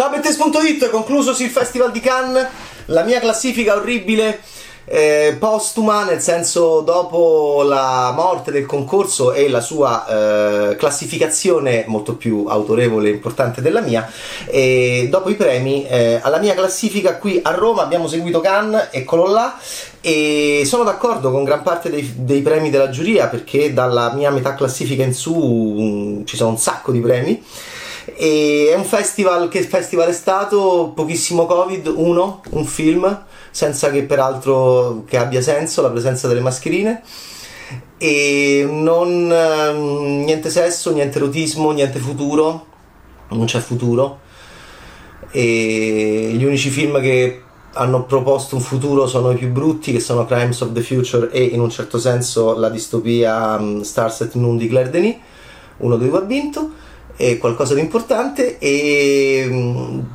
[0.00, 2.48] Ciao Bettes.it, conclusosi il Festival di Cannes,
[2.86, 4.40] la mia classifica orribile
[4.86, 12.16] eh, postuma, nel senso dopo la morte del concorso e la sua eh, classificazione molto
[12.16, 14.10] più autorevole e importante della mia,
[14.46, 19.26] e dopo i premi, eh, alla mia classifica qui a Roma abbiamo seguito Cannes, eccolo
[19.26, 19.58] là,
[20.00, 24.54] e sono d'accordo con gran parte dei, dei premi della giuria perché dalla mia metà
[24.54, 27.44] classifica in su um, ci sono un sacco di premi.
[28.22, 30.92] E è un festival, che festival è stato?
[30.94, 37.00] Pochissimo Covid, uno, un film, senza che peraltro che abbia senso la presenza delle mascherine.
[37.96, 42.66] E non ehm, niente sesso, niente erotismo, niente futuro,
[43.30, 44.18] non c'è futuro.
[45.30, 47.40] E gli unici film che
[47.72, 51.42] hanno proposto un futuro sono i più brutti che sono Crimes of the Future e
[51.42, 55.16] in un certo senso la distopia um, Stars at Noon di Claire Denis.
[55.78, 56.88] Uno dei due ha vinto
[57.20, 60.06] è qualcosa di importante e um,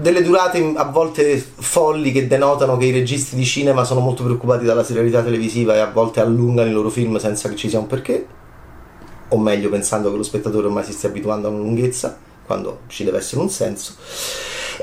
[0.00, 4.66] delle durate a volte folli che denotano che i registi di cinema sono molto preoccupati
[4.66, 7.86] dalla serialità televisiva e a volte allungano i loro film senza che ci sia un
[7.86, 8.26] perché,
[9.28, 13.04] o meglio pensando che lo spettatore ormai si stia abituando a una lunghezza, quando ci
[13.04, 13.94] deve essere un senso.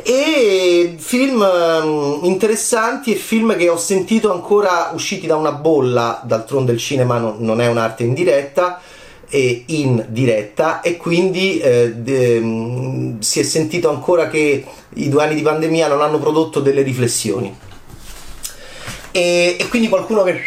[0.04, 6.72] E film mm, interessanti e film che ho sentito ancora usciti da una bolla, d'altronde
[6.72, 8.82] il cinema non è un'arte in diretta
[9.34, 14.66] e in diretta e quindi eh, de, mm, si è sentito ancora che
[14.96, 17.56] i due anni di pandemia non hanno prodotto delle riflessioni.
[19.12, 20.38] E, e, quindi qualcuno che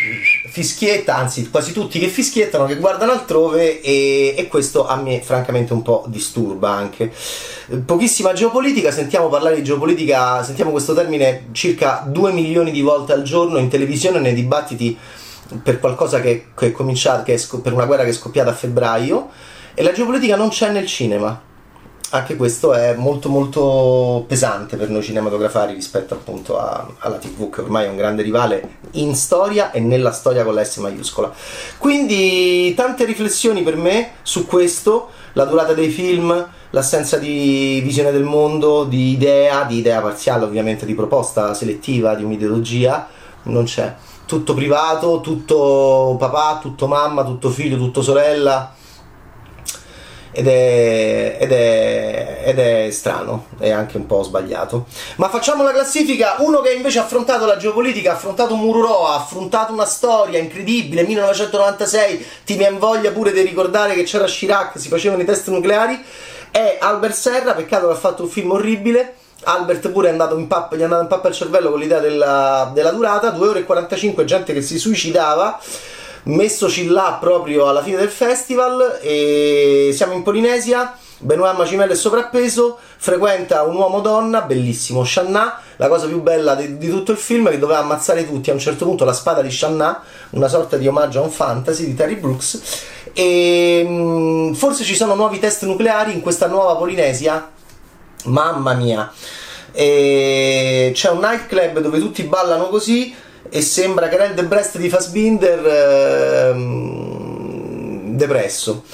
[0.51, 5.73] fischietta, anzi quasi tutti che fischiettano, che guardano altrove e, e, questo a me francamente
[5.73, 7.11] un po' disturba anche.
[7.87, 13.23] Pochissima geopolitica, sentiamo parlare di geopolitica, sentiamo questo termine circa 2 milioni di volte al
[13.23, 14.97] giorno in televisione nei dibattiti
[15.63, 18.55] per qualcosa che, che è cominciato, che è, per una guerra che è scoppiata a
[18.55, 19.29] febbraio
[19.75, 21.53] e la geopolitica non c'è nel cinema.
[22.11, 27.63] Anche questo è molto molto pesante per noi cinematografari rispetto appunto a, alla TV che
[27.63, 31.33] ormai è un grande rivale in storia e nella storia con la S maiuscola.
[31.77, 38.23] Quindi tante riflessioni per me su questo, la durata dei film, l'assenza di visione del
[38.23, 43.09] mondo, di idea, di idea parziale ovviamente, di proposta selettiva, di un'ideologia,
[43.45, 43.93] non c'è
[44.27, 48.75] tutto privato, tutto papà, tutto mamma, tutto figlio, tutto sorella.
[50.37, 54.87] Ed è, ed, è, ed è, strano è anche un po' sbagliato.
[55.17, 56.37] Ma facciamo la classifica.
[56.39, 61.05] Uno che invece ha affrontato la geopolitica, ha affrontato Mururo, ha affrontato una storia incredibile.
[61.05, 66.03] 1996, ti mi voglia pure di ricordare che c'era Chirac, si facevano i test nucleari.
[66.51, 69.15] È Albert Serra, peccato che ha fatto un film orribile
[69.45, 72.01] Albert pure è andato in pappa, gli è andato in pappa il cervello con l'idea
[72.01, 75.61] della, della durata, 2 ore e 45 gente che si suicidava
[76.25, 82.79] messoci là proprio alla fine del festival e siamo in Polinesia Benoît Macimel è sovrappeso
[82.97, 87.59] frequenta un uomo-donna bellissimo Shanna la cosa più bella di, di, tutto il film che
[87.59, 91.21] doveva ammazzare tutti a un certo punto la spada di Shanna una sorta di omaggio
[91.21, 92.61] a un fantasy di Terry Brooks
[93.13, 97.53] e mh, forse ci sono nuovi test nucleari in questa nuova Polinesia
[98.25, 99.13] mamma mia.
[99.73, 103.15] E c'è un nightclub dove tutti ballano così
[103.49, 105.67] e sembra Karel De Brest di Fassbinder
[106.53, 108.85] ehm, depresso.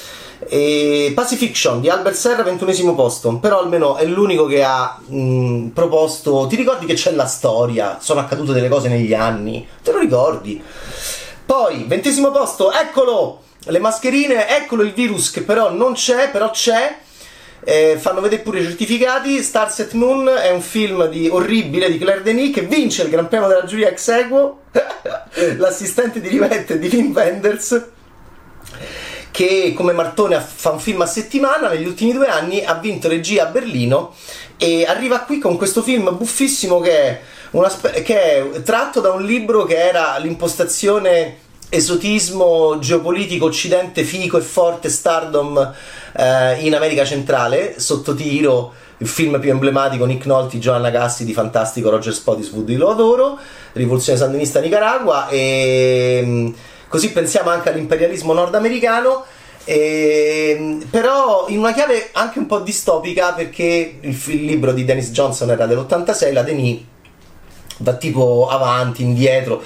[0.49, 6.47] E Pacifiction di Albert Serra, 21 posto, però almeno è l'unico che ha mh, proposto.
[6.49, 7.99] Ti ricordi che c'è la storia?
[8.01, 10.63] Sono accadute delle cose negli anni, te lo ricordi?
[11.45, 13.43] Poi, 20 posto, eccolo!
[13.65, 16.97] Le mascherine, eccolo il virus che però non c'è, però c'è
[17.65, 19.43] eh, fanno vedere pure i certificati.
[19.43, 23.49] Starset Moon è un film di, orribile di Claire Denis che vince il Gran Premio
[23.49, 24.63] della giuria ex equo.
[25.59, 27.89] L'assistente di rivette di Wim Wenders
[29.31, 33.45] che come Martone fa un film a settimana negli ultimi due anni ha vinto regia
[33.45, 34.15] a Berlino
[34.57, 37.21] e arriva qui con questo film buffissimo che è,
[37.53, 37.73] una,
[38.03, 41.39] che è tratto da un libro che era l'impostazione
[41.71, 45.73] esotismo geopolitico occidente fico e forte stardom
[46.17, 51.33] eh, in America centrale sotto tiro il film più emblematico Nick Nolte, Joanna Gassi di
[51.33, 53.39] fantastico Roger Spottiswood di Lo adoro
[53.73, 56.49] rivoluzione sandinista Nicaragua e mm,
[56.89, 59.25] così pensiamo anche all'imperialismo nordamericano.
[59.65, 65.11] E, però in una chiave anche un po' distopica perché il, il libro di Dennis
[65.11, 66.81] Johnson era dell'86 la Denis
[67.81, 69.63] va tipo avanti, indietro,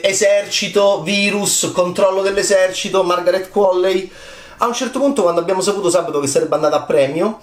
[0.00, 4.10] esercito, virus, controllo dell'esercito, Margaret Qualley.
[4.58, 7.40] A un certo punto, quando abbiamo saputo sabato che sarebbe andata a premio,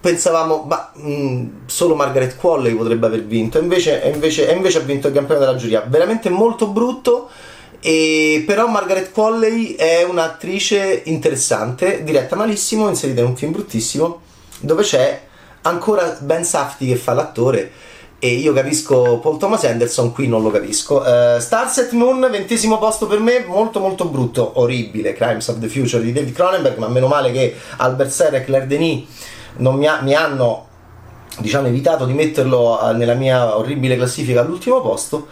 [0.00, 5.14] pensavamo, ma mh, solo Margaret Qualley potrebbe aver vinto, invece, invece, invece ha vinto il
[5.14, 5.84] campione della giuria.
[5.86, 7.28] Veramente molto brutto.
[7.80, 14.20] E però Margaret Qualley è un'attrice interessante, diretta malissimo, inserita in un film bruttissimo,
[14.58, 15.22] dove c'è
[15.62, 17.70] ancora Ben Safti che fa l'attore
[18.18, 21.02] e io capisco Paul Thomas Anderson, qui non lo capisco.
[21.02, 26.02] Uh, Starset Moon, ventesimo posto per me, molto molto brutto, orribile, Crimes of the Future
[26.02, 29.06] di David Cronenberg, ma meno male che Albert Serre e Claire Denis
[29.58, 30.66] mi, ha, mi hanno
[31.38, 35.28] diciamo evitato di metterlo eh, nella mia orribile classifica all'ultimo posto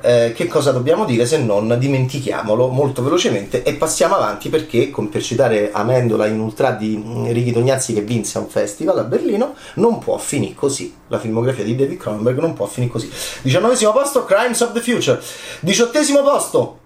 [0.00, 5.08] eh, che cosa dobbiamo dire se non dimentichiamolo molto velocemente e passiamo avanti perché, con,
[5.08, 9.54] per citare Amendola in ultra di mm, Ricky Tognazzi che vinse un festival a Berlino,
[9.74, 10.94] non può finire così.
[11.08, 13.10] La filmografia di David Cronenberg non può finire così.
[13.42, 15.20] Diciannovesimo posto, Crimes of the Future.
[15.60, 16.78] Diciottesimo posto,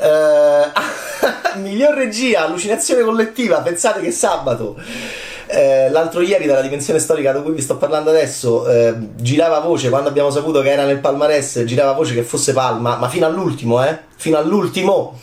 [0.00, 3.60] Uh, miglior regia, allucinazione collettiva.
[3.60, 4.78] Pensate che sabato
[5.52, 9.88] eh, l'altro ieri dalla dimensione storica di cui vi sto parlando adesso eh, girava voce
[9.88, 13.82] quando abbiamo saputo che era nel palmarès girava voce che fosse Palma ma fino all'ultimo
[13.84, 15.18] eh fino all'ultimo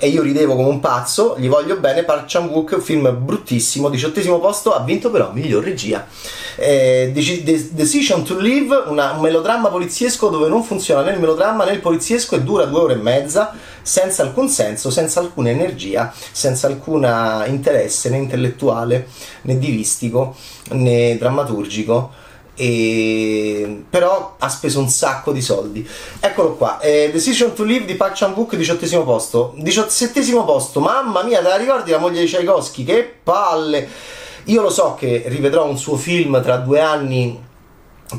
[0.00, 4.38] e io ridevo come un pazzo, gli voglio bene, Park Chan-wook, un film bruttissimo, diciottesimo
[4.38, 6.06] posto, ha vinto però miglior regia.
[6.54, 11.72] Eh, Decision to Live, una, un melodramma poliziesco dove non funziona né il melodramma né
[11.72, 13.52] il poliziesco e dura due ore e mezza,
[13.88, 17.04] senza alcun senso, senza alcuna energia, senza alcun
[17.46, 19.08] interesse né intellettuale
[19.42, 20.36] né divistico
[20.72, 22.10] né drammaturgico
[22.54, 23.84] e...
[23.88, 25.88] però ha speso un sacco di soldi.
[26.20, 29.54] Eccolo qua, eh, Decision to Live di Park Chan-wook, diciottesimo posto.
[29.56, 32.84] Diciassettesimo posto, mamma mia, te la ricordi la moglie di Tchaikovsky?
[32.84, 33.88] Che palle!
[34.44, 37.42] Io lo so che rivedrò un suo film tra due anni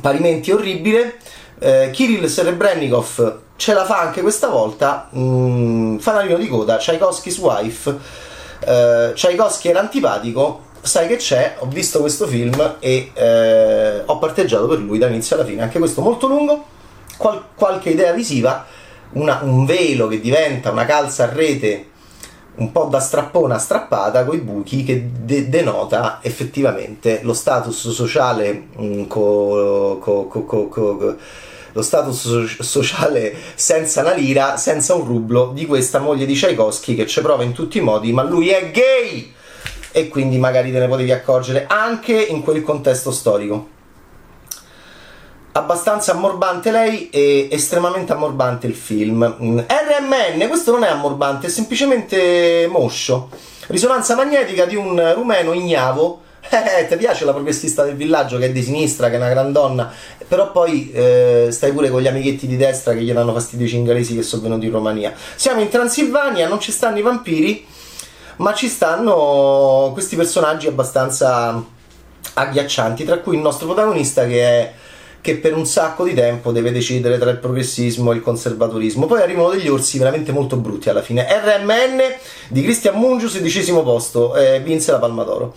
[0.01, 1.17] parimenti orribile.
[1.59, 5.09] Eh, Kirill Serebrennikov ce la fa anche questa volta.
[5.15, 7.97] Mm, fanalino di coda, Tchaikovsky's Wife.
[8.65, 14.65] Eh, Tchaikovsky era antipatico, sai che c'è, ho visto questo film e eh, ho parteggiato
[14.67, 16.63] per lui dall'inizio alla fine, anche questo molto lungo,
[17.17, 18.65] qual- qualche idea visiva,
[19.11, 21.85] una, un velo che diventa una calza a rete
[22.55, 28.67] un po' da strappona strappata con i buchi che de- denota effettivamente lo status sociale
[28.75, 31.15] mh, co- co- co-
[31.71, 37.07] lo status sociale senza una lira, senza un rublo di questa moglie di Tchaikovsky che
[37.07, 39.37] ci prova in tutti i modi, ma lui è gay!
[39.91, 43.77] e quindi magari te ne potevi accorgere anche in quel contesto storico.
[45.51, 49.25] Abbastanza ammorbante lei e estremamente ammorbante il film.
[49.25, 53.29] RMN, questo non è ammorbante, è semplicemente moscio.
[53.67, 56.21] Risonanza magnetica di un rumeno ignavo.
[56.49, 59.51] Eh, ti piace la progressista del villaggio che è di sinistra, che è una gran
[59.51, 59.91] donna,
[60.27, 63.69] però poi eh, stai pure con gli amichetti di destra che gli danno fastidio i
[63.69, 65.13] cingalesi che sono venuti in Romania.
[65.35, 67.65] Siamo in Transilvania, non ci stanno i vampiri,
[68.37, 71.63] ma ci stanno questi personaggi abbastanza
[72.33, 74.73] agghiaccianti, tra cui il nostro protagonista che è
[75.21, 79.05] che per un sacco di tempo deve decidere tra il progressismo e il conservatorismo.
[79.05, 81.27] Poi arrivano degli orsi veramente molto brutti alla fine.
[81.29, 81.99] RMN
[82.47, 85.55] di Christian Mungius, sedicesimo posto, eh, vinse la Palma d'Oro.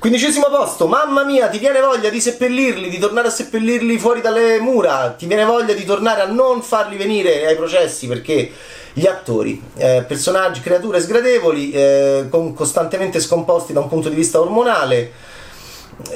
[0.00, 4.58] Quindicesimo posto, mamma mia, ti viene voglia di seppellirli, di tornare a seppellirli fuori dalle
[4.58, 8.50] mura, ti viene voglia di tornare a non farli venire ai processi perché
[8.94, 14.40] gli attori, eh, personaggi, creature sgradevoli, eh, con, costantemente scomposti da un punto di vista
[14.40, 15.12] ormonale,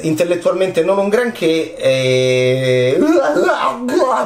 [0.00, 2.96] intellettualmente non un granché, eh,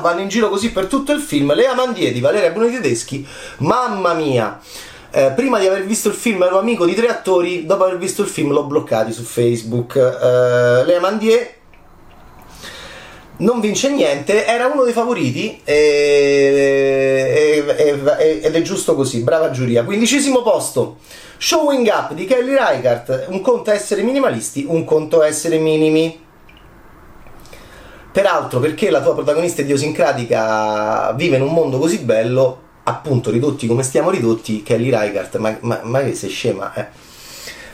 [0.00, 1.52] vanno in giro così per tutto il film.
[1.52, 3.26] Lea Mandieti, Valeria Bruni Tedeschi,
[3.56, 4.60] mamma mia!
[5.10, 8.20] Eh, prima di aver visto il film ero amico di tre attori, dopo aver visto
[8.20, 9.96] il film l'ho bloccati su Facebook.
[9.96, 11.54] Eh, Lea Mandier
[13.38, 19.50] non vince niente, era uno dei favoriti e, e, e, ed è giusto così, brava
[19.50, 19.84] giuria.
[19.84, 20.98] Quindicesimo posto,
[21.38, 26.26] Showing Up di Kelly Reichardt, un conto essere minimalisti, un conto essere minimi.
[28.10, 33.82] Peraltro, perché la tua protagonista idiosincratica vive in un mondo così bello, appunto ridotti come
[33.82, 37.06] stiamo ridotti, Kelly Reichardt, ma, ma, ma che sei scema, eh.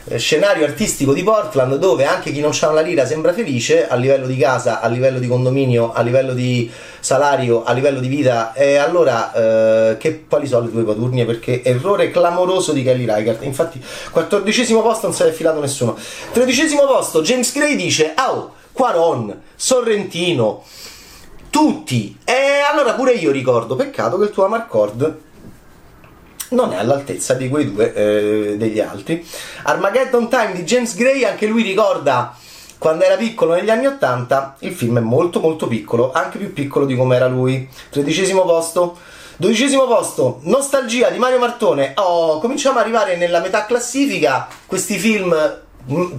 [0.07, 3.95] Eh, scenario artistico di Portland dove anche chi non ha una lira sembra felice a
[3.95, 6.69] livello di casa, a livello di condominio, a livello di
[6.99, 8.53] salario, a livello di vita.
[8.53, 11.25] E allora eh, che, quali sono le tue paturnie?
[11.25, 13.43] Perché errore clamoroso di Kelly Reichardt.
[13.45, 15.97] Infatti quattordicesimo posto non si è filato nessuno.
[16.31, 20.61] Tredicesimo posto James Gray dice oh, Quaron, Sorrentino
[21.55, 25.19] tutti e allora pure io ricordo peccato che il tuo Amarcord
[26.49, 29.25] non è all'altezza di quei due eh, degli altri.
[29.63, 32.35] Armageddon Time di James Gray, anche lui ricorda
[32.77, 36.85] quando era piccolo negli anni 80, il film è molto molto piccolo, anche più piccolo
[36.85, 37.69] di come era lui.
[37.89, 38.97] Tredicesimo posto.
[39.37, 41.93] Dodicesimo posto, Nostalgia di Mario Martone.
[41.95, 44.49] Oh, cominciamo ad arrivare nella metà classifica.
[44.65, 45.63] Questi film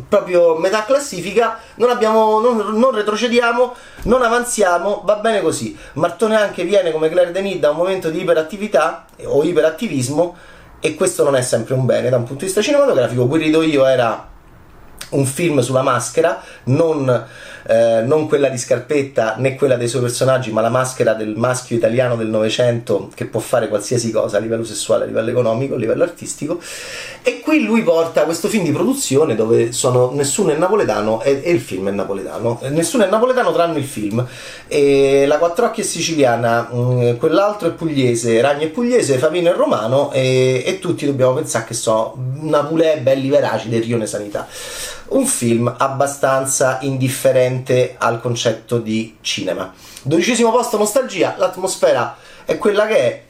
[0.08, 5.76] proprio metà classifica, non, abbiamo, non, non, retrocediamo, non avanziamo, va bene così.
[5.94, 10.36] Martone anche viene come Claire Denis da un momento di iperattività o iperattivismo
[10.80, 13.26] e questo non è sempre un bene da un punto di vista cinematografico.
[13.26, 14.34] Qui rido io era
[15.10, 17.26] un film sulla maschera, non
[17.68, 21.76] eh, non quella di Scarpetta né quella dei suoi personaggi, ma la maschera del maschio
[21.76, 25.78] italiano del Novecento che può fare qualsiasi cosa a livello sessuale, a livello economico, a
[25.78, 26.60] livello artistico.
[27.22, 31.50] E qui lui porta questo film di produzione dove sono, nessuno è napoletano e, e
[31.50, 32.60] il film è napoletano.
[32.68, 34.24] Nessuno è napoletano tranne il film.
[34.68, 39.54] E la Quattrocchi è siciliana, mh, mm, quell'altro è pugliese, Ragno è pugliese, Favino è
[39.54, 44.46] romano e, e tutti dobbiamo pensare che sono Napulè belli veraci del Rione Sanità
[45.08, 49.72] un film abbastanza indifferente al concetto di cinema.
[50.02, 53.24] Dodicesimo posto nostalgia, l'atmosfera è quella che è.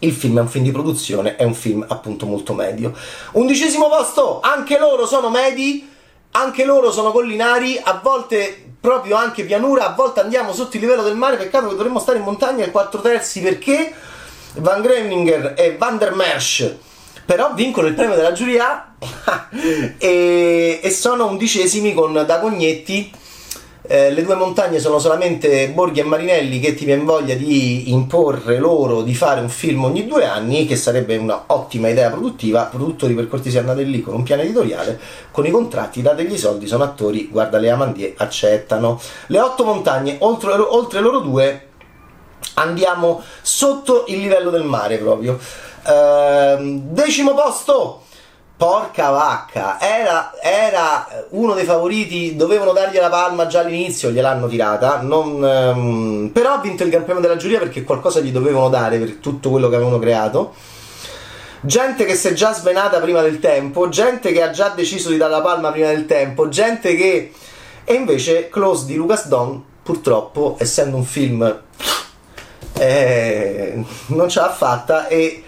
[0.00, 2.94] Il film è un film di produzione, è un film appunto molto medio.
[3.32, 5.88] Undicesimo posto, anche loro sono medi,
[6.32, 11.02] anche loro sono collinari, a volte proprio anche pianura, a volte andiamo sotto il livello
[11.02, 13.92] del mare, peccato che dovremmo stare in montagna ai 4 terzi perché
[14.54, 16.76] Van Greninger e Van der Mersch
[17.30, 18.96] però vincono il premio della giuria
[19.98, 23.12] e, e, sono undicesimi con Dagognetti.
[23.82, 28.58] Eh, le due montagne sono solamente Borghi e Marinelli che ti viene voglia di imporre
[28.58, 32.64] loro di fare un film ogni due anni, che sarebbe un'ottima idea produttiva.
[32.64, 34.98] Produttori per cortesia andate lì con un piano editoriale,
[35.30, 39.00] con i contratti, dategli i soldi, sono attori, guarda le Amandie, accettano.
[39.28, 41.68] Le otto montagne, oltre, oltre loro due,
[42.54, 45.38] andiamo sotto il livello del mare proprio.
[45.90, 48.02] Ehm, decimo posto.
[48.56, 55.00] Porca vacca, era, era, uno dei favoriti, dovevano dargli la palma già all'inizio, gliel'hanno tirata,
[55.00, 59.14] non, um, però ha vinto il Gran della giuria perché qualcosa gli dovevano dare per
[59.14, 60.52] tutto quello che avevano creato.
[61.62, 65.16] Gente che si è già svenata prima del tempo, gente che ha già deciso di
[65.16, 67.32] dare la palma prima del tempo, gente che...
[67.82, 71.62] E invece Close di Lucas Don, purtroppo, essendo un film,
[72.74, 75.44] eh, non ce l'ha fatta e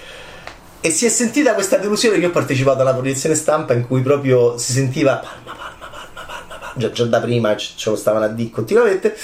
[0.84, 4.58] e si è sentita questa delusione che ho partecipato alla proiezione stampa in cui proprio
[4.58, 6.72] si sentiva palma, palma, palma, palma, palma.
[6.74, 9.16] Già, già da prima ce lo stavano a dire continuamente.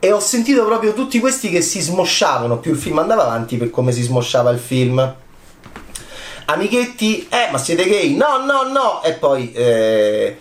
[0.00, 3.70] E ho sentito proprio tutti questi che si smosciavano più il film andava avanti per
[3.70, 5.14] come si smosciava il film.
[6.46, 8.16] Amichetti, eh, ma siete gay?
[8.16, 9.00] No, no, no!
[9.04, 10.36] E poi, eh,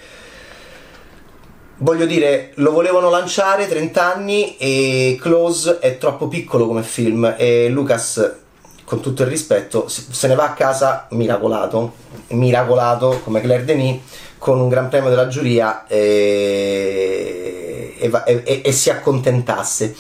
[1.78, 7.70] voglio dire, lo volevano lanciare 30 anni e Close è troppo piccolo come film e
[7.70, 8.46] Lucas
[8.88, 11.92] con tutto il rispetto, se ne va a casa miracolato,
[12.30, 14.00] miracolato come Claire Denis
[14.38, 17.18] con un gran premio della giuria e,
[18.00, 19.94] e, e, e si accontentasse.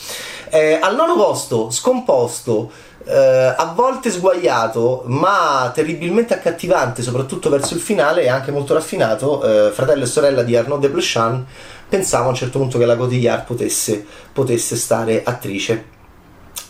[0.51, 2.71] Eh, al nono posto, scomposto,
[3.03, 9.67] eh, a volte sguagliato, ma terribilmente accattivante, soprattutto verso il finale e anche molto raffinato,
[9.67, 11.45] eh, fratello e sorella di Arnaud de Plechan,
[11.89, 15.95] pensavo a un certo punto che la Cotillard potesse, potesse stare attrice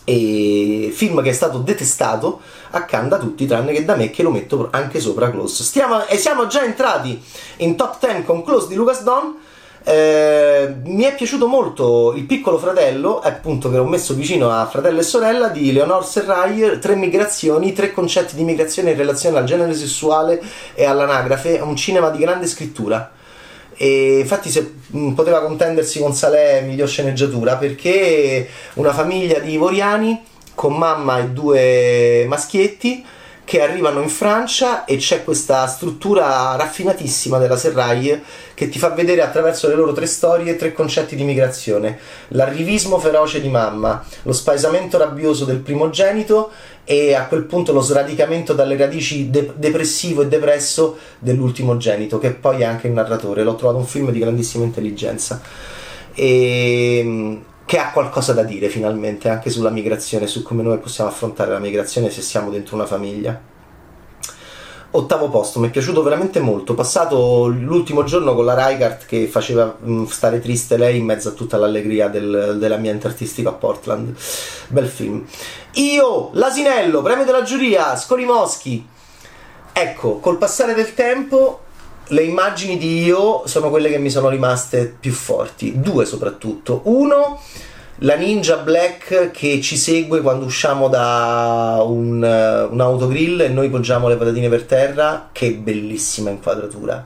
[0.08, 4.30] e film che è stato detestato accanto a tutti tranne che da me che lo
[4.30, 5.62] metto anche sopra Close.
[5.62, 7.22] Stiamo, e siamo già entrati
[7.58, 9.36] in top 10 con Close di Lucas Don
[9.84, 15.00] eh, mi è piaciuto molto Il piccolo fratello, appunto che l'ho messo vicino a Fratello
[15.00, 19.74] e sorella di Leonor Serraglier, tre migrazioni, tre concetti di migrazione in relazione al genere
[19.74, 20.42] sessuale
[20.74, 23.12] e all'anagrafe, un cinema di grande scrittura
[23.78, 30.20] e infatti se, mh, poteva contendersi con Salè miglior sceneggiatura perché una famiglia di ivoriani
[30.54, 33.04] con mamma e due maschietti
[33.48, 39.22] che arrivano in Francia e c'è questa struttura raffinatissima della Serraille che ti fa vedere
[39.22, 44.98] attraverso le loro tre storie tre concetti di migrazione: l'arrivismo feroce di mamma, lo spaesamento
[44.98, 46.50] rabbioso del primogenito
[46.84, 52.60] e a quel punto lo sradicamento dalle radici de- depressivo e depresso dell'ultimogenito, che poi
[52.60, 53.44] è anche il narratore.
[53.44, 55.40] L'ho trovato un film di grandissima intelligenza.
[56.12, 61.52] E che ha qualcosa da dire finalmente anche sulla migrazione, su come noi possiamo affrontare
[61.52, 63.38] la migrazione se siamo dentro una famiglia.
[64.92, 66.72] Ottavo posto, mi è piaciuto veramente molto.
[66.72, 71.32] Passato l'ultimo giorno con la Reichardt che faceva mm, stare triste lei in mezzo a
[71.32, 74.14] tutta l'allegria del, dell'ambiente artistico a Portland.
[74.68, 75.26] Bel film.
[75.74, 78.88] Io, l'asinello, premio della giuria, Scorimoschi.
[79.74, 81.64] Ecco, col passare del tempo
[82.08, 86.82] le immagini di io sono quelle che mi sono rimaste più forti, due soprattutto.
[86.84, 87.40] Uno,
[88.02, 94.08] la Ninja Black che ci segue quando usciamo da un, un autogrill e noi poggiamo
[94.08, 97.04] le patatine per terra, che bellissima inquadratura,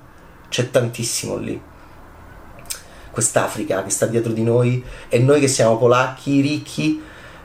[0.48, 1.60] c'è tantissimo lì.
[3.10, 7.02] Quest'Africa che sta dietro di noi e noi che siamo polacchi, ricchi,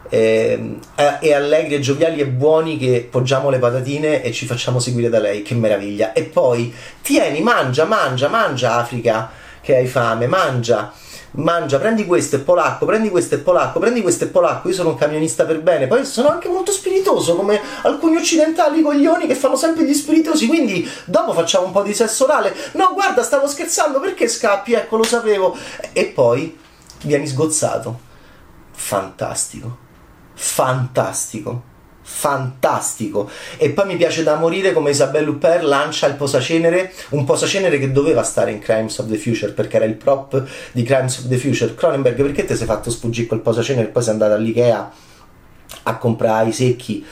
[0.10, 0.78] eh,
[1.20, 5.20] e allegri e gioviali e buoni che poggiamo le patatine e ci facciamo seguire da
[5.20, 6.14] lei, che meraviglia.
[6.14, 9.30] E poi tieni, mangia, mangia, mangia Africa
[9.62, 10.94] che hai fame, mangia.
[11.32, 14.90] mangia, prendi questo e polacco, prendi questo e polacco, prendi questo e polacco, io sono
[14.90, 19.56] un camionista per bene, poi sono anche molto spiritoso come alcuni occidentali coglioni che fanno
[19.56, 24.00] sempre gli spiritosi, quindi dopo facciamo un po' di sesso orale, no guarda stavo scherzando,
[24.00, 24.74] perché scappi?
[24.74, 25.56] Ecco lo sapevo,
[25.94, 26.58] e poi
[27.04, 28.00] vieni sgozzato,
[28.72, 29.78] fantastico,
[30.38, 31.76] fantastico.
[32.02, 33.30] Fantastico.
[33.58, 37.92] E poi mi piace da morire come Isabelle Huppert lancia il posacenere un posacenere che
[37.92, 40.42] doveva stare in Crimes of the Future perché era il prop
[40.72, 41.76] di Crimes of the Future.
[41.76, 44.92] Cronenberg perché ti sei fatto sfuggire quel posacenere e poi sei andato all'Ikea
[45.84, 47.06] a comprare i secchi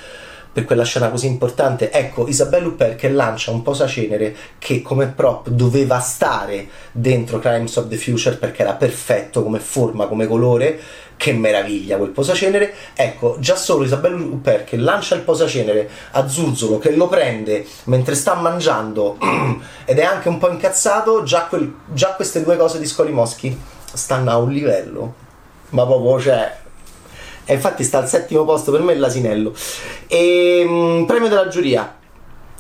[0.56, 1.92] per quella scena così importante.
[1.92, 7.90] Ecco, Isabelle Huppert che lancia un posacenere che come prop doveva stare dentro Crimes of
[7.90, 10.80] the Future perché era perfetto come forma, come colore.
[11.18, 12.74] Che meraviglia quel posacenere.
[12.94, 18.16] Ecco, già solo Isabelle Huppert che lancia il posacenere a Zurzolo, che lo prende mentre
[18.16, 19.18] sta mangiando
[19.84, 23.58] ed è anche un po' incazzato, già, quel, già queste due cose di Scolimoschi
[23.94, 25.14] stanno a un livello.
[25.70, 26.64] Ma proprio, cioè,
[27.46, 29.54] e infatti sta al settimo posto per me l'asinello.
[30.08, 31.96] E, mh, premio della giuria.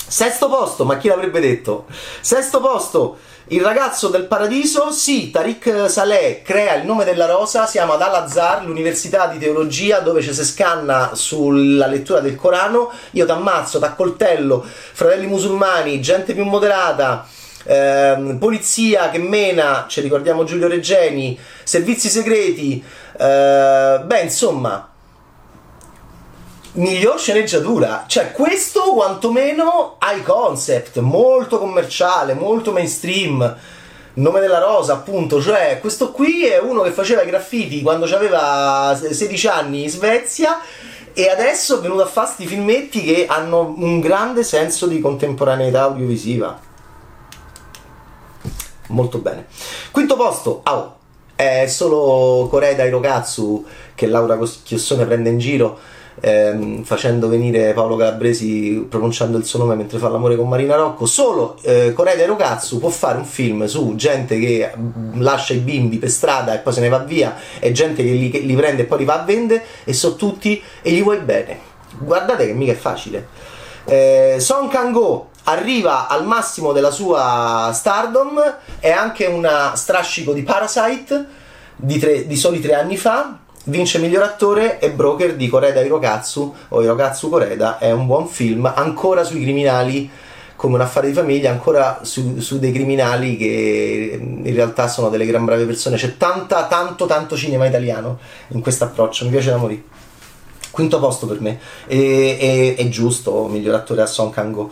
[0.08, 1.86] Sesto posto, ma chi l'avrebbe detto?
[2.22, 7.94] Sesto posto, il ragazzo del paradiso, sì, Tariq Saleh crea il nome della rosa, siamo
[7.94, 13.78] ad Al-Azhar, l'università di teologia dove ci si scanna sulla lettura del Corano, io t'ammazzo,
[13.78, 17.28] t'accoltello, fratelli musulmani, gente più moderata,
[17.66, 22.84] ehm, polizia che mena, ci ricordiamo Giulio Reggeni, servizi segreti,
[23.18, 24.90] eh, beh, insomma,
[26.74, 28.06] miglior sceneggiatura.
[28.08, 33.58] Cioè, questo quantomeno ha i concept, molto commerciale, molto mainstream.
[34.18, 38.98] Nome della rosa, appunto, cioè questo qui è uno che faceva i graffiti quando aveva
[38.98, 40.62] 16 anni in Svezia
[41.12, 45.82] e adesso è venuto a fare questi filmetti che hanno un grande senso di contemporaneità
[45.82, 46.58] audiovisiva.
[48.88, 49.48] Molto bene.
[49.92, 50.98] Quinto posto, oh,
[51.36, 55.78] è solo Corei dai Rokatsu che Laura Chiossone prende in giro
[56.22, 61.06] ehm, facendo venire Paolo Calabresi pronunciando il suo nome mentre fa l'amore con Marina Rocco.
[61.06, 65.58] Solo eh, Corei dai Rokatsu può fare un film su gente che mm, lascia i
[65.58, 68.84] bimbi per strada e poi se ne va via e gente che li, li prende
[68.84, 71.74] e poi li va a vendere e so tutti e gli vuoi bene.
[71.98, 73.28] Guardate che mica è facile.
[73.86, 81.26] Eh, Song Kang-go arriva al massimo della sua stardom, è anche una strascico di Parasite
[81.76, 86.56] di, tre, di soli tre anni fa, vince miglior attore e broker di Koreda Hirokatsu
[86.70, 90.10] o Hirokatsu Koreda, è un buon film ancora sui criminali
[90.56, 95.26] come un affare di famiglia, ancora su, su, dei criminali che in realtà sono delle
[95.26, 95.98] gran brave persone.
[95.98, 99.84] C'è tanta, tanto, tanto cinema italiano in questo approccio, mi piace da morire
[100.76, 101.58] quinto posto per me.
[101.88, 104.70] E, è giusto, miglior attore a Song Kang-go.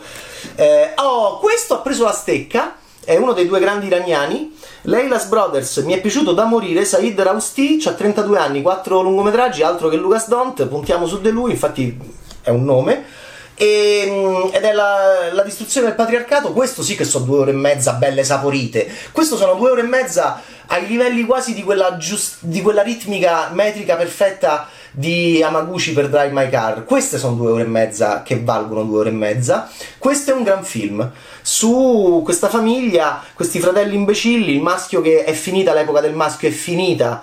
[0.54, 2.76] Eh, oh, questo ha preso la stecca.
[3.02, 4.54] È uno dei due grandi iraniani.
[4.82, 6.84] Leila's Brothers mi è piaciuto da morire.
[6.84, 10.66] Said Rausti ha 32 anni, 4 lungometraggi, altro che Lucas Dont.
[10.66, 11.98] Puntiamo su di lui, infatti
[12.42, 13.04] è un nome.
[13.56, 16.52] E, mm, ed è la, la, distruzione del patriarcato.
[16.52, 18.90] Questo sì che sono due ore e mezza belle saporite.
[19.10, 23.50] Questo sono due ore e mezza ai livelli quasi di quella, giust- di quella ritmica
[23.52, 26.84] metrica perfetta di Amaguchi per Drive My Car.
[26.84, 29.68] Queste sono due ore e mezza che valgono due ore e mezza.
[29.98, 31.10] Questo è un gran film
[31.42, 36.52] su questa famiglia, questi fratelli imbecilli, il maschio che è finita, l'epoca del maschio è
[36.52, 37.22] finita.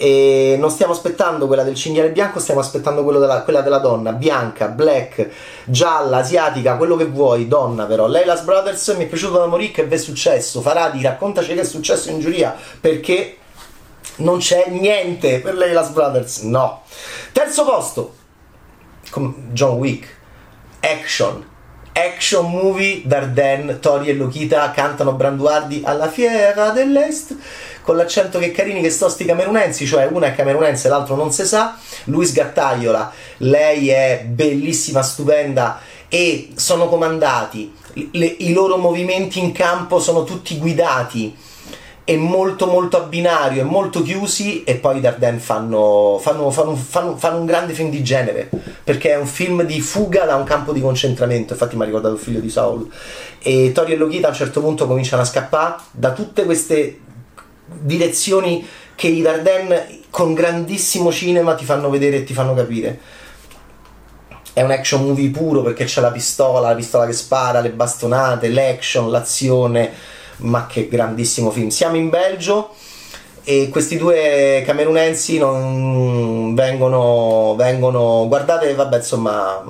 [0.00, 4.66] E non stiamo aspettando quella del cinghiale bianco, stiamo aspettando della, quella della donna, bianca,
[4.66, 5.28] black,
[5.64, 8.06] gialla, asiatica, quello che vuoi, donna però.
[8.06, 10.60] Leila's Brothers mi è piaciuto da morire che è successo.
[10.60, 13.38] Faradi, raccontaci che è successo in giuria perché
[14.16, 16.82] non c'è niente per lei Las Brothers, no.
[17.32, 18.14] Terzo posto,
[19.52, 20.06] John Wick,
[20.80, 21.44] action,
[21.92, 27.36] action movie, Darden, Tori e Lokita cantano Branduardi alla fiera dell'Est
[27.82, 31.32] con l'accento che carini che sto sti camerunensi, cioè una è camerunense e l'altro non
[31.32, 37.74] si sa, Luis Gattagliola, lei è bellissima, stupenda e sono comandati,
[38.12, 41.34] le, i loro movimenti in campo sono tutti guidati
[42.08, 46.74] è molto molto a binario, è molto chiusi e poi i Darden fanno, fanno, fanno,
[46.74, 48.48] fanno, un grande film di genere
[48.82, 51.52] perché è un film di fuga da un campo di concentramento.
[51.52, 52.90] Infatti mi ha ricordato il figlio di Saul.
[53.40, 56.98] E Tori e Lokita a un certo punto cominciano a scappare da tutte queste
[57.66, 63.00] direzioni che i Darden con grandissimo cinema ti fanno vedere e ti fanno capire.
[64.54, 68.48] È un action movie puro perché c'è la pistola, la pistola che spara, le bastonate,
[68.48, 71.68] l'action, l'azione ma che grandissimo film.
[71.68, 72.74] Siamo in Belgio
[73.44, 79.64] e questi due camerunensi non vengono, vengono guardate, vabbè, insomma,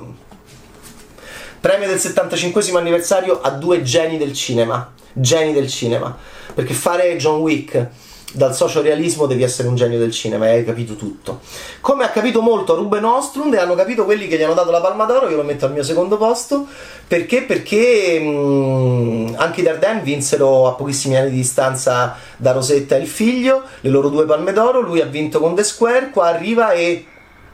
[1.59, 6.15] premio del 75 anniversario a due geni del cinema, geni del cinema,
[6.53, 7.87] perché fare John Wick
[8.33, 11.39] dal sociorealismo devi essere un genio del cinema e hai capito tutto.
[11.81, 14.81] Come ha capito molto Ruben Ostrund e hanno capito quelli che gli hanno dato la
[14.81, 16.67] Palma d'Oro, io lo metto al mio secondo posto,
[17.07, 17.43] perché?
[17.43, 23.07] Perché mh, anche i Dardenne vinsero a pochissimi anni di distanza da Rosetta e il
[23.07, 27.05] figlio, le loro due Palme d'Oro, lui ha vinto con The Square, qua arriva e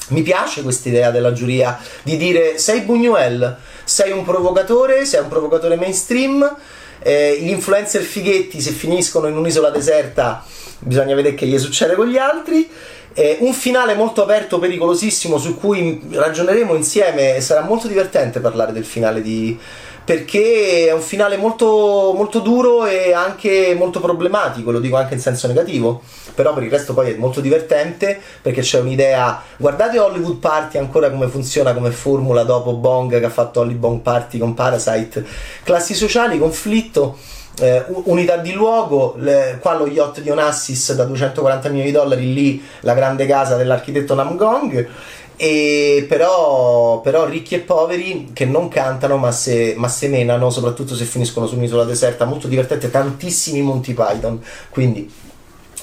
[0.09, 3.55] mi piace questa idea della giuria di dire sei Buñuel,
[3.85, 6.57] sei un provocatore, sei un provocatore mainstream,
[6.99, 10.43] eh, gli influencer fighetti se finiscono in un'isola deserta
[10.79, 12.69] bisogna vedere che gli succede con gli altri.
[13.13, 18.83] Eh, un finale molto aperto, pericolosissimo, su cui ragioneremo insieme sarà molto divertente parlare del
[18.83, 19.57] finale di,
[20.05, 25.19] perché è un finale molto, molto duro e anche molto problematico, lo dico anche in
[25.19, 26.03] senso negativo,
[26.35, 31.09] però per il resto poi è molto divertente perché c'è un'idea, guardate Hollywood Party ancora
[31.09, 35.25] come funziona come formula dopo Bong che ha fatto Hollywood Bong Party con Parasite,
[35.63, 37.17] classi sociali, conflitto.
[37.57, 42.33] Eh, unità di luogo, le, qua lo yacht di Onassis da 240 milioni di dollari,
[42.33, 44.87] lì la grande casa dell'architetto Namgong
[45.37, 51.05] e però, però, ricchi e poveri che non cantano ma se, ma menano, soprattutto se
[51.05, 55.11] finiscono su un'isola deserta, molto divertente, tantissimi Monty Python, quindi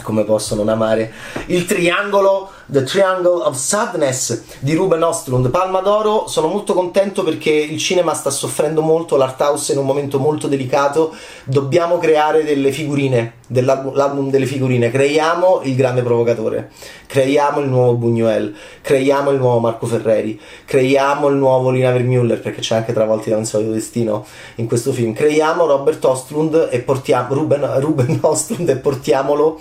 [0.02, 1.12] come posso non amare
[1.46, 7.50] il triangolo The Triangle of Sadness di Ruben Ostlund Palma d'Oro sono molto contento perché
[7.50, 11.12] il cinema sta soffrendo molto l'art house è in un momento molto delicato.
[11.44, 14.90] Dobbiamo creare delle figurine dell'album delle figurine.
[14.90, 16.70] Creiamo il grande provocatore.
[17.06, 18.54] Creiamo il nuovo Buñuel.
[18.80, 20.40] Creiamo il nuovo Marco Ferreri.
[20.64, 24.24] Creiamo il nuovo Lina Vermüller perché c'è anche Travolti da un solito destino
[24.56, 25.12] in questo film.
[25.12, 29.60] Creiamo Robert Ostlund e portiamo Ruben, Ruben Ostlund e portiamolo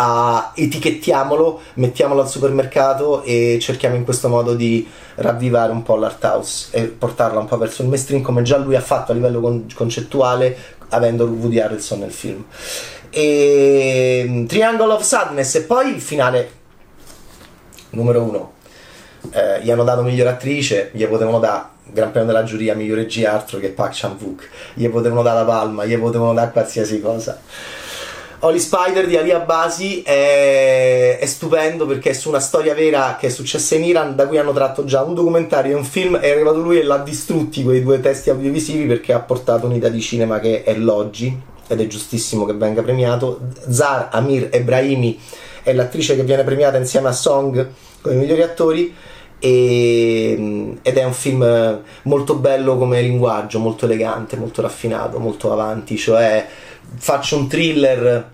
[0.00, 6.22] a etichettiamolo, mettiamolo al supermercato e cerchiamo in questo modo di ravvivare un po' l'art
[6.22, 9.40] house e portarla un po' verso il mainstream come già lui ha fatto a livello
[9.40, 10.56] con- concettuale
[10.90, 12.44] avendo Woody Harrelson nel film.
[13.10, 16.50] E mm, Triangle of Sadness e poi il finale
[17.90, 18.52] numero uno.
[19.32, 23.32] Eh, gli hanno dato miglior attrice, gli potevano dare Gran Premio della giuria, miglior regia
[23.32, 27.40] altro che Park Chan-wook, gli potevano dare la palma, gli potevano dare qualsiasi cosa.
[28.40, 33.26] Holy Spider di Ali Abbasi è, è, stupendo perché è su una storia vera che
[33.26, 36.30] è successa in Iran da cui hanno tratto già un documentario e un film è
[36.30, 40.38] arrivato lui e l'ha distrutti quei due testi audiovisivi perché ha portato un'idea di cinema
[40.38, 43.40] che è l'oggi ed è giustissimo che venga premiato.
[43.70, 45.18] Zar Amir Ebrahimi
[45.64, 47.68] è l'attrice che viene premiata insieme a Song
[48.00, 48.94] come migliori attori
[49.40, 55.96] e, ed è un film molto bello come linguaggio molto elegante, molto raffinato, molto avanti
[55.96, 56.46] cioè
[56.96, 58.30] faccio un thriller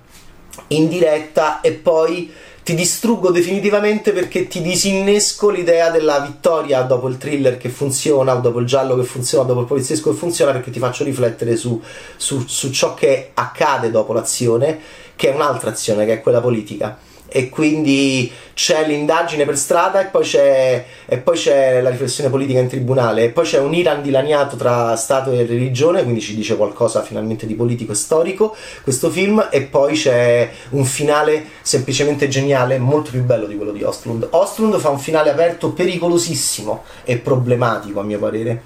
[0.68, 7.18] in diretta e poi ti distruggo definitivamente perché ti disinnesco l'idea della vittoria dopo il
[7.18, 10.78] thriller che funziona, dopo il giallo che funziona, dopo il poliziesco che funziona, perché ti
[10.78, 11.80] faccio riflettere su,
[12.16, 14.80] su, su ciò che accade dopo l'azione,
[15.14, 16.96] che è un'altra azione, che è quella politica
[17.36, 22.68] e quindi c'è l'indagine per strada e poi, e poi c'è, la riflessione politica in
[22.68, 27.02] tribunale e poi c'è un Iran dilaniato tra Stato e religione, quindi ci dice qualcosa
[27.02, 33.10] finalmente di politico e storico questo film e poi c'è un finale semplicemente geniale, molto
[33.10, 34.28] più bello di quello di Ostlund.
[34.30, 38.62] Ostlund fa un finale aperto pericolosissimo e problematico a mio parere,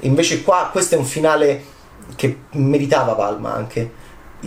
[0.00, 1.62] invece qua questo è un finale
[2.16, 4.06] che meritava Palma anche.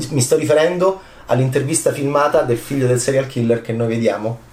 [0.10, 4.50] Mi sto riferendo all'intervista filmata del figlio del serial killer che noi vediamo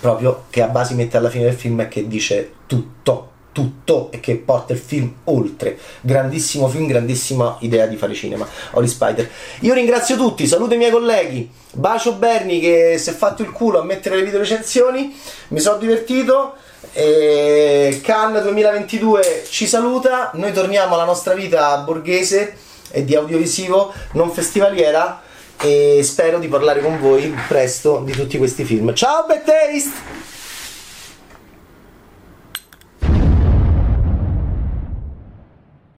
[0.00, 4.18] proprio che a base mette alla fine del film e che dice tutto tutto e
[4.18, 5.78] che porta il film oltre.
[6.00, 8.48] Grandissimo film, grandissima idea di fare cinema.
[8.72, 9.30] Oli Spider.
[9.60, 11.50] Io ringrazio tutti, saluto i miei colleghi.
[11.72, 15.14] Bacio Berni che si è fatto il culo a mettere le video recensioni.
[15.48, 16.54] Mi sono divertito.
[16.94, 20.30] E Cannes 2022 ci saluta.
[20.34, 22.56] Noi torniamo alla nostra vita borghese
[22.90, 25.22] e di audiovisivo, non festivaliera
[25.60, 28.94] e spero di parlare con voi presto di tutti questi film.
[28.94, 30.21] Ciao Bad Taste!